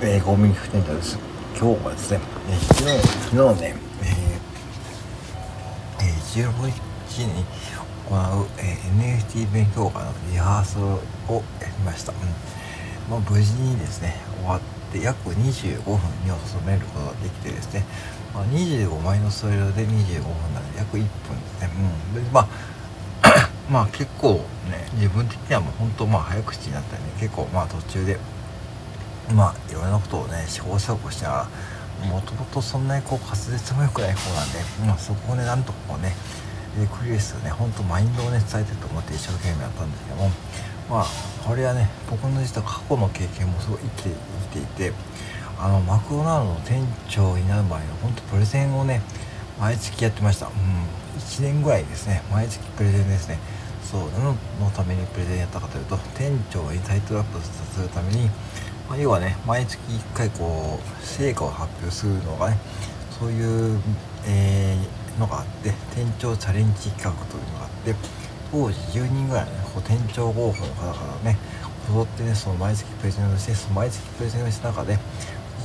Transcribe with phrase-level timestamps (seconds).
[0.00, 1.18] えー、ゴミフテンです。
[1.58, 2.98] 今日はですね、えー、昨日、
[3.34, 7.44] 昨日ね、えー、えー、15日に
[8.06, 12.12] 行う、えー、NFT 勉強会のリハーサルをやりました。
[12.12, 12.18] うん
[13.10, 14.60] まあ、無事にですね、終わっ
[14.92, 17.84] て約25分に収めることができてですね、
[18.32, 21.70] まあ、25枚のスライドで25分なので約1分ですね。
[22.14, 22.48] うん、でまあ
[23.68, 24.34] まあ結構
[24.70, 28.16] ね自分的にはもう本当まあ早口になったりね結構まあ途中で
[29.34, 31.48] まあいろんなことをね試行錯誤しなが
[32.02, 36.14] らもともとそんなにこう滑舌も良くない方なんで、まあ、そこをねなんとかこうね
[36.86, 40.30] クリエスね本当マインドをね伝えてると思って一生懸命やったんですけども
[40.88, 41.06] まあ
[41.44, 44.10] これはね僕の実は過去の経験もすごい生きて
[44.52, 44.92] 生きていて
[45.58, 49.02] あのマクドナルドの店長になる前の本当プレゼンをね
[49.58, 50.46] 毎月やってました。
[50.46, 50.52] うん
[51.18, 52.22] 1年ぐらいですね。
[52.30, 53.38] 毎月プレゼンですね。
[53.82, 54.24] そう何
[54.60, 58.28] のためにプレゼンやったかというと店長にタイトルアップさせるために
[58.88, 62.56] まあ、要はね毎月1回こう成果を発表するのがね
[63.18, 63.78] そういう、
[64.26, 67.94] えー、のがあって店長チャレンジ企画というのがあって
[68.50, 71.38] 当時10人ぐらいの、ね、こう店長候補の方からね
[71.92, 74.98] 踊ってねその毎月プレゼンをしてその毎月プレゼンをした中で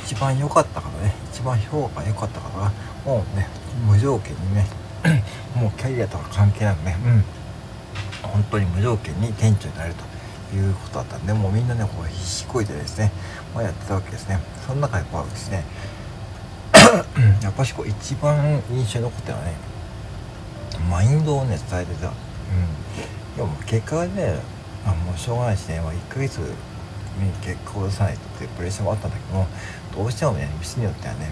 [0.05, 2.71] 一番良かった方ね一番評価が良かった方が
[3.05, 3.47] もうね
[3.87, 4.65] 無条件にね
[5.55, 6.97] もうキャリアとか関係なくね、
[8.23, 10.12] うん、本当に無条件に店長になると。
[10.55, 13.11] いうことだったんでもうみんなねこう必死こいてですね、
[13.53, 14.39] まあ、やってたわけですね。
[14.65, 15.63] その中でこうですね
[17.41, 19.55] やっぱしこう一番印象に残ってるのはね
[20.89, 22.07] マインドをね伝えてた。
[22.07, 22.13] うん。
[23.35, 24.39] でも結果がね、
[24.85, 26.45] あ、もうしょうがないしね、まあ、1ヶ月に
[27.41, 29.47] 結果を出さないとっていうプレッシャーもあったんだけども
[29.95, 31.31] どうしてもね店によってはね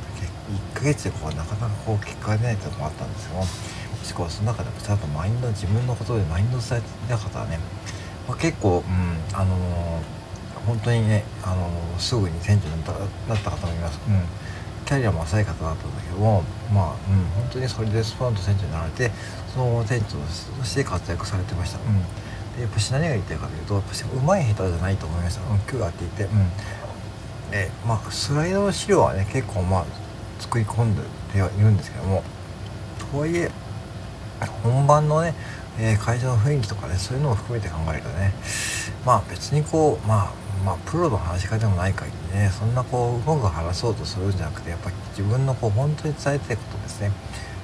[0.73, 3.47] 1ヶ月でこうなかなかこう結果が出ないとこともあったんですけどもも
[4.03, 7.59] しくはその中でもちゃんとマインド自分のことでマインドを伝えてた方はね
[8.32, 12.82] まあ、結構、うん、あのー、本当にね、あのー、すぐに店長に
[13.28, 14.24] なった方もいます、うん、
[14.86, 16.44] キャリアも浅い方だったんだけども
[16.74, 19.12] まあ、うん、本当にそれでスパンと店長になられて
[19.54, 20.16] その店長
[20.58, 22.00] として活躍されてました、うん、
[22.56, 29.86] でやっぱし何が言いたいかというとやっぱしうまい下手じゃないと思いました、うん、今日やっていて、うん、でまあスライドの資料はね結構まあ
[30.40, 32.24] 作り込んではいるんですけども
[33.12, 33.52] とはいえ
[34.64, 35.36] 本番のね
[35.80, 38.34] えー、会場の雰囲気とかねそういうのも含めて考えるとね
[39.06, 40.34] まあ別にこうまあ
[40.66, 47.12] まあプロの話し家でもない限りねそんなこううまく話そうとするんじゃなくてやっぱり自分のこう本当に伝えたいことですね。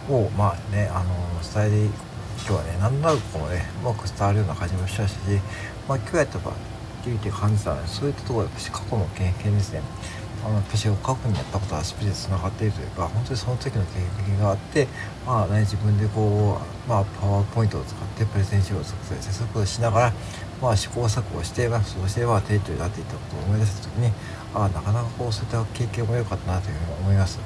[0.09, 1.13] をまあねあの
[1.44, 2.07] 伝えて
[2.38, 5.16] 今日はね何となくこうねうまく伝わるような感じもしたし
[5.88, 6.53] まあ今日やったらっ
[7.03, 9.81] ていう感じたら、ね、そういったところやっぱし過去の経験ですね。
[10.45, 14.87] あの私が過去にやったことはスピリつながっているというか本当にその時の経験があって
[15.25, 20.13] まあね自分でこう、まあ、パワーポイントを使ってプレゼン資料を作ったりそういうことをしながら、
[20.61, 24.11] まあ、試行錯誤して、まあ、そうしては提供になっていったことを思い出した時に
[24.53, 27.39] ああなかなかこうそういった経験も良かったなというふうに思います。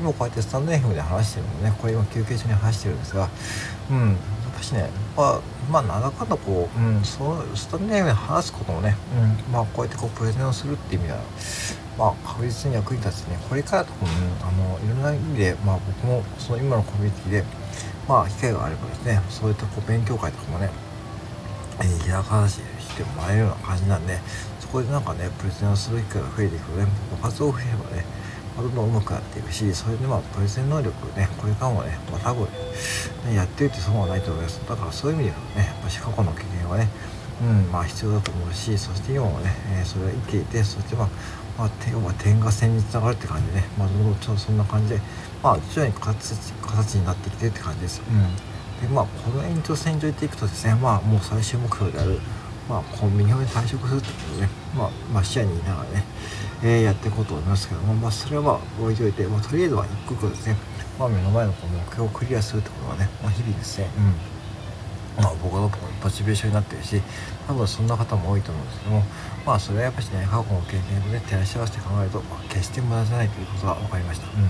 [0.00, 3.28] うん、今こうやってスタンド FM で話してるのねこれ今休憩中に話してるんですが
[3.90, 4.16] うん。
[4.62, 5.40] しね、まあ、
[5.70, 8.96] まあ、なんだかんだこう、うん、そのスタンド FM で話すこともね、
[9.46, 11.20] うん、まあ、こうやってこうプレゼンをするっていう意味では
[11.98, 13.38] まあ、確実に役に立つね。
[13.48, 14.10] これからとかも、
[14.40, 17.44] あのいろんな意味で、まあ、僕もその今のコミュニティで、
[18.08, 20.70] まあ、機会があればですねそういったこう勉強会とかもね、
[21.80, 22.60] えー、開かし
[22.96, 24.18] てもらえるような感じなんで
[24.60, 26.86] そこでなんかねプレゼンをする機会が増えていくとね
[27.22, 28.04] 活動増えればね
[28.56, 32.44] どんどん上手くなっていくしそれでまあプレゼン能力ねこれからもね、まあ、多分
[33.26, 34.60] ねやってるって損はないと思います。
[34.68, 36.88] だからそういう意味でねやっぱし過去の経験はね
[37.40, 41.08] うんまあ必要だと思うしそして今もね、えー、それが生きていてそしてまあ
[41.58, 43.88] まあ、点は点が線につながるって感じでね、まあ、
[44.20, 45.00] ちょそんな感じで、
[45.42, 48.00] まあ、徐々に形形になってきてって感じです。
[48.00, 52.18] うん、で、まあ、この延長線上でいくとですね、まあ、もう最終目標である、
[52.68, 56.04] まあ、コンビニで退職するってことでね、まあ、まあ、視野にいながらね、
[56.64, 60.56] えー、やっていこうと思いますけども、まあ、それはまあ、置いといて、まあ、とりあえずは一個一個ですね、
[60.98, 64.14] まあ、目の前のこの目標をクリアするってことはね、まあ、日々ですね、うん。
[65.16, 65.70] まあ、僕の
[66.02, 67.00] モチベーションになってるし
[67.46, 69.02] 多分そんな方も多いと思うんですけども
[69.44, 74.48] まあそれはやっぱりね過去の経験でね照らし合わせて考えると、決して無駄じゃないということが分かりました、うん。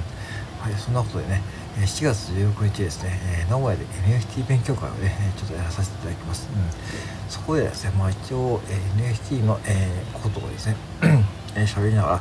[0.62, 1.42] はい、そんなことでね
[1.80, 8.60] 7月16日ですね、え、名古屋で NFT 勉強会をねちょっとやらさせていただきます、うん、そこでですねまあ一応、
[8.96, 9.88] NFT の、え、
[10.22, 10.76] ことをですね
[11.66, 12.20] 喋りながら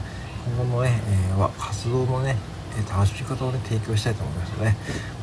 [0.57, 1.01] 今後のね、
[1.38, 2.35] え、は活動のね
[2.89, 4.71] 楽しみ方をね提供したいと思いますので、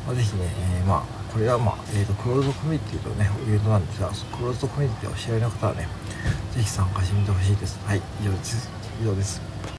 [0.05, 0.45] まあ、ぜひね、
[0.81, 5.87] え、まあこれはまあ、えーと、クローズドコミュニティとね、いうのなんですが、クローズドコミュニティをお知り合いの方はね、
[6.55, 7.79] ぜひ参加してみてほしいです。
[7.85, 8.69] はい、以上です。
[9.01, 9.48] 以上です。